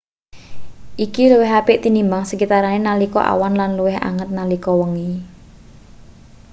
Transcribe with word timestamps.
iki 1.05 1.23
luwih 1.31 1.51
apik 1.59 1.77
tinimbang 1.83 2.23
sekitarane 2.29 2.79
nalika 2.87 3.21
awan 3.33 3.53
lan 3.59 3.71
luwih 3.77 3.97
anget 4.09 4.29
nalika 4.37 4.71
wengi 4.79 5.11